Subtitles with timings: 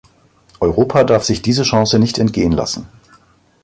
[0.59, 2.87] Europa darf sich diese Chance nicht entgehen lassen.